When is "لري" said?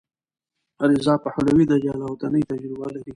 2.95-3.09